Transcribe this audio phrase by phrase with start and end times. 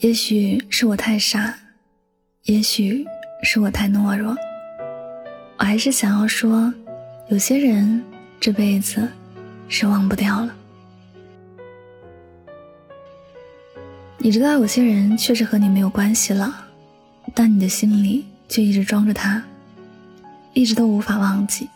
[0.00, 1.54] 也许是我太傻，
[2.44, 3.04] 也许
[3.42, 4.34] 是我太懦弱。
[5.58, 6.72] 我还是想要说，
[7.28, 8.02] 有些人
[8.40, 9.06] 这辈子
[9.68, 10.56] 是忘不掉了。
[14.16, 16.64] 你知道，有些人确实和你没有关系了，
[17.34, 19.44] 但你的心里却一直装着他，
[20.54, 21.68] 一直都无法忘记。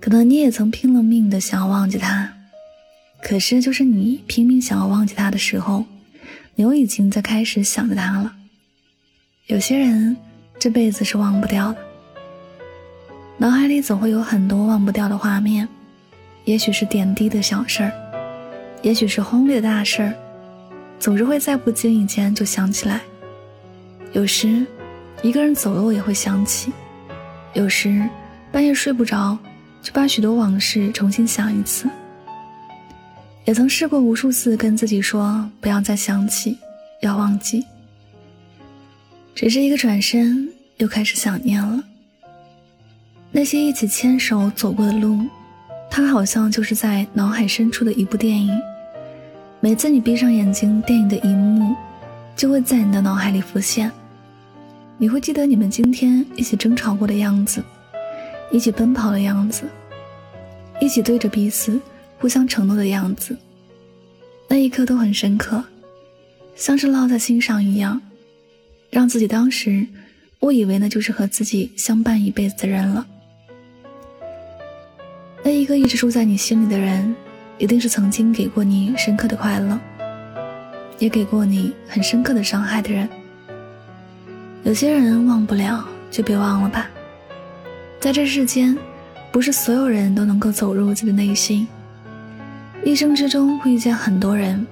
[0.00, 2.32] 可能你也曾拼了命的想要忘记他，
[3.20, 5.84] 可是就是你拼命想要忘记他的时候，
[6.58, 8.34] 你又已经在开始想着他了。
[9.46, 10.16] 有些人
[10.58, 11.78] 这辈子是忘不掉的。
[13.36, 15.68] 脑海里总会有很多忘不掉的画面，
[16.46, 17.92] 也许是点滴的小事儿，
[18.82, 20.12] 也许是轰烈的大事儿，
[20.98, 23.02] 总是会在不经意间就想起来。
[24.12, 24.66] 有时，
[25.22, 26.72] 一个人走了我也会想起；
[27.54, 28.02] 有时，
[28.50, 29.38] 半夜睡不着，
[29.80, 31.88] 就把许多往事重新想一次。
[33.48, 36.58] 也曾试过无数次跟自己说不要再想起，
[37.00, 37.64] 要忘记，
[39.34, 40.46] 只是一个转身
[40.76, 41.82] 又开始想念了。
[43.32, 45.20] 那些一起牵手走过的路，
[45.90, 48.52] 它好像就是在脑海深处的一部电影。
[49.60, 51.74] 每次你闭上眼睛，电影的一幕
[52.36, 53.90] 就会在你的脑海里浮现。
[54.98, 57.64] 你会记得你们今天一起争吵过的样子，
[58.52, 59.62] 一起奔跑的样子，
[60.82, 61.80] 一起对着彼此
[62.18, 63.36] 互相承诺的样子。
[64.48, 65.62] 那一刻都很深刻，
[66.54, 68.00] 像是烙在心上一样，
[68.90, 69.86] 让自己当时
[70.40, 73.06] 误以为那就是和自己相伴一辈子的人了。
[75.44, 77.14] 那一个一直住在你心里的人，
[77.58, 79.78] 一定是曾经给过你深刻的快乐，
[80.98, 83.08] 也给过你很深刻的伤害的人。
[84.64, 86.90] 有些人忘不了，就别忘了吧。
[88.00, 88.76] 在这世间，
[89.30, 91.66] 不是所有人都能够走入自己的内心。
[92.88, 94.66] 一生之中会遇见很多人，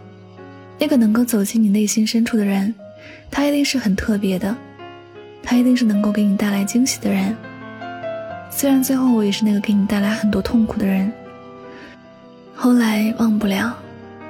[0.79, 2.75] 那个能够走进你内心深处的人，
[3.31, 4.57] 他一定是很特别的，
[5.43, 7.37] 他一定是能够给你带来惊喜的人。
[8.51, 11.13] 虽然最后我也是那个给你带来很多痛苦的人，
[12.55, 13.77] 后来忘不了，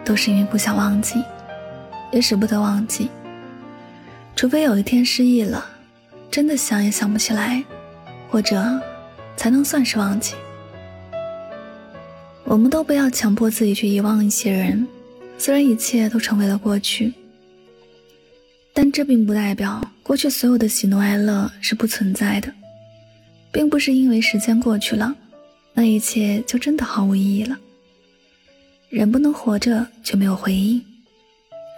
[0.04, 1.22] 都是因为不想忘记，
[2.10, 3.08] 也舍不得忘记。
[4.34, 5.64] 除非有一天失忆了，
[6.28, 7.62] 真的想也想不起来，
[8.28, 8.80] 或者
[9.36, 10.34] 才能算是忘记。
[12.48, 14.86] 我们都不要强迫自己去遗忘一些人，
[15.36, 17.12] 虽然一切都成为了过去，
[18.72, 22.52] 但这并不代表过去所有的喜怒哀乐是不存在的。
[23.50, 25.14] 并不是因为时间过去了，
[25.72, 27.58] 那一切就真的毫无意义了。
[28.90, 30.80] 人不能活着就没有回忆，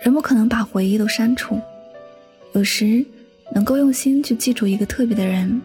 [0.05, 1.59] 人不可能把回忆都删除。
[2.53, 3.05] 有时，
[3.55, 5.61] 能够用心去记住一个特别的人，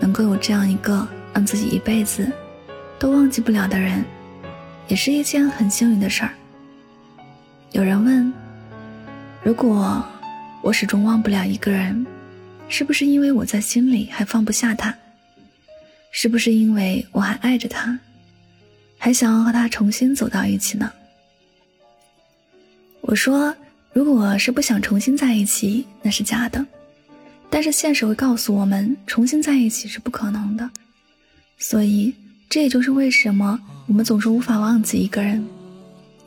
[0.00, 2.30] 能够有这样一个让自己一辈子
[2.98, 4.04] 都忘记不了的人，
[4.88, 6.32] 也是一件很幸运的事儿。
[7.72, 8.32] 有人问：
[9.42, 10.02] 如果
[10.62, 12.06] 我始终忘不了一个人，
[12.68, 14.94] 是不是因为我在心里还放不下他？
[16.10, 17.98] 是不是因为我还爱着他，
[18.96, 20.90] 还想要和他重新走到一起呢？
[23.02, 23.54] 我说，
[23.92, 26.64] 如果是不想重新在一起，那是假的。
[27.50, 30.68] 但是现实会告诉我们，重新在一起是不可能的。
[31.58, 32.14] 所以，
[32.48, 35.42] 这也就是为什么我们总是无法忘记一个人，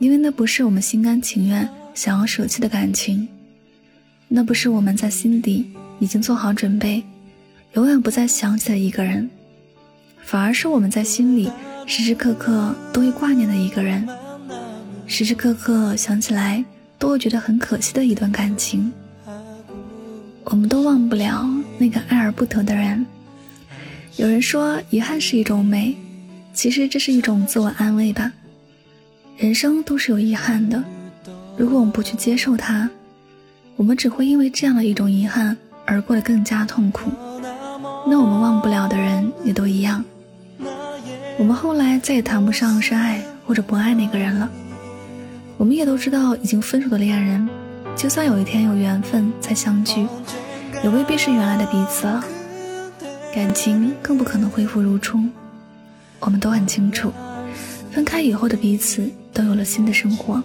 [0.00, 3.28] 因为那不是我们心甘情愿想要舍弃的感情，
[4.26, 7.04] 那不是我们在心底已经做好准备，
[7.74, 9.30] 永远不再想起的一个人。
[10.24, 11.48] 反而是我们在心里
[11.86, 14.08] 时时刻刻都会挂念的一个人，
[15.06, 16.64] 时时刻刻想起来
[16.98, 18.92] 都会觉得很可惜的一段感情。
[20.42, 21.48] 我们都忘不了
[21.78, 23.06] 那个爱而不得的人。
[24.16, 25.96] 有人说遗憾是一种美，
[26.52, 28.30] 其实这是一种自我安慰吧。
[29.36, 30.82] 人生都是有遗憾的，
[31.56, 32.88] 如果我们不去接受它，
[33.76, 37.10] 我们只会因为这样的一种遗憾而过得更加痛苦。
[38.06, 40.04] 那我们忘不了的人也都一样。
[41.38, 44.48] 我们后来再也谈不上是爱或者不爱那个人了。
[45.56, 47.48] 我们也都知道，已经分手的恋人，
[47.96, 50.06] 就算有一天有缘分再相聚，
[50.84, 52.22] 也未必是原来的彼此了。
[53.34, 55.18] 感情更不可能恢复如初。
[56.22, 57.12] 我们都很清楚，
[57.90, 60.42] 分开以后的彼此都有了新的生活，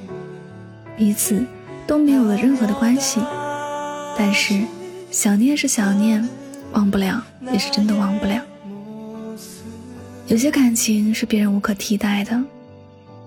[0.97, 1.45] 彼此
[1.85, 3.21] 都没有了任何的关系。
[4.17, 4.59] 但是，
[5.11, 6.27] 想念是想念，
[6.73, 8.41] 忘不了也是真的忘不了。
[10.27, 12.43] 有些感情是别人无可替代的，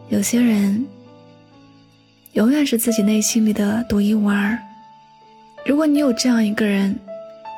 [0.09, 0.85] 有些人
[2.33, 4.59] 永远是自己内心里的独一无二。
[5.65, 6.99] 如果你有这样一个人，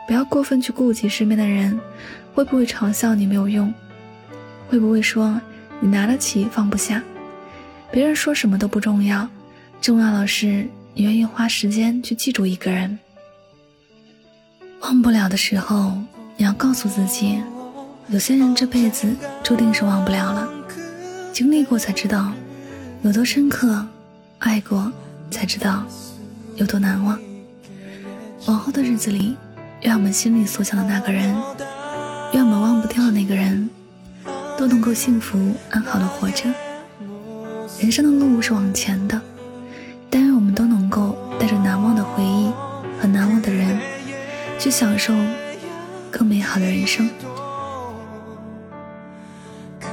[0.07, 1.81] 不要过分去顾及身边的人
[2.35, 3.73] 会不会嘲笑你没有用，
[4.73, 5.39] 会不会说
[5.81, 7.03] 你拿得起放不下。
[7.91, 9.29] 别人说什么都不重要，
[9.83, 12.99] 重要的是你愿意花时间去记住一个人。
[14.81, 15.93] 忘不了的时候，
[16.39, 17.39] 你要告诉自己，
[18.09, 19.15] 有些人这辈子
[19.45, 20.49] 注定是忘不了了。
[21.35, 22.33] 经历过才知道
[23.03, 23.87] 有多深刻，
[24.39, 24.91] 爱过
[25.31, 25.85] 才知道
[26.57, 27.21] 有多难忘。
[28.47, 29.37] 往后的日子里，
[29.83, 31.37] 愿我们心里所想的那个人，
[32.33, 33.69] 愿我们忘不掉的那个人，
[34.63, 36.45] 都能够幸福安好的活着。
[37.81, 39.21] 人生的路是往前的，
[40.09, 42.49] 但愿我们都能够带着难忘的回忆
[43.01, 43.77] 和难忘的人，
[44.61, 45.13] 去享受
[46.13, 47.11] 更美好的人生。
[49.81, 49.91] 好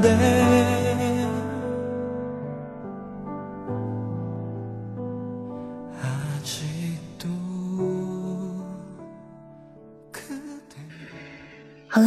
[0.00, 0.53] 了，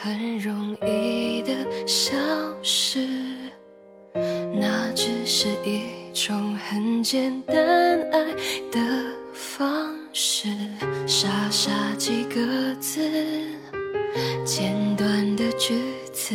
[0.00, 1.52] 很容易的
[1.86, 2.12] 消
[2.62, 3.06] 失，
[4.14, 7.56] 那只是一种很简单
[8.10, 8.24] 爱
[8.70, 8.80] 的
[9.32, 10.48] 方式，
[11.06, 13.10] 傻傻几个字，
[14.44, 15.74] 简短的句
[16.12, 16.34] 子，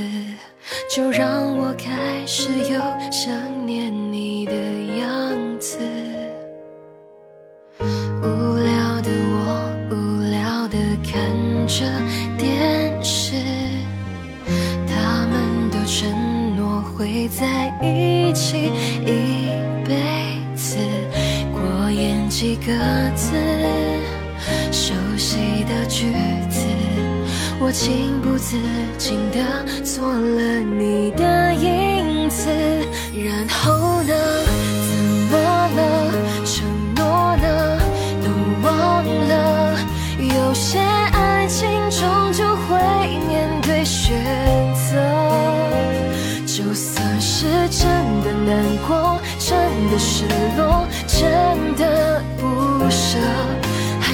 [0.89, 2.79] 就让我开始有
[3.11, 4.53] 想念你的
[4.99, 5.77] 样子。
[25.71, 26.11] 的句
[26.49, 26.65] 子，
[27.57, 28.57] 我情不自
[28.97, 29.39] 禁地
[29.83, 32.49] 做了你的影子。
[33.15, 34.13] 然后呢？
[34.87, 34.91] 怎
[35.31, 35.37] 么
[35.77, 35.79] 了？
[36.43, 37.79] 承诺呢？
[38.21, 38.27] 都
[38.67, 38.69] 忘
[39.05, 39.77] 了。
[40.19, 40.79] 有些。
[41.13, 42.77] 爱情终究会
[43.27, 44.15] 面对选
[44.75, 44.89] 择，
[46.45, 47.87] 就算是真
[48.23, 49.57] 的难过、真
[49.91, 50.25] 的失
[50.57, 53.17] 落、真的不舍，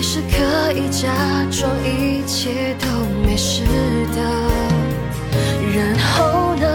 [0.09, 1.09] 是可以假
[1.51, 2.87] 装一切都
[3.25, 3.61] 没事
[4.15, 4.21] 的。
[5.75, 6.66] 然后呢？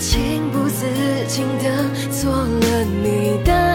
[0.00, 0.86] 情不自
[1.28, 3.69] 禁的做了你的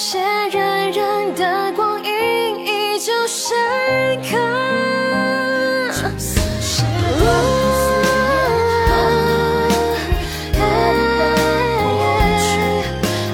[0.00, 0.16] 些
[0.52, 2.10] 荏苒的光影
[2.64, 3.58] 依旧深
[4.22, 4.36] 刻。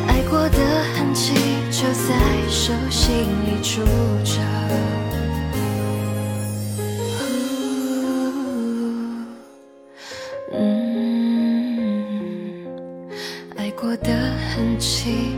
[0.09, 0.59] 爱过的
[0.94, 1.35] 痕迹
[1.71, 2.09] 就在
[2.49, 3.85] 手心里住
[4.25, 4.40] 着。
[10.54, 11.37] 嗯，
[13.59, 14.09] 爱过的
[14.54, 15.37] 痕迹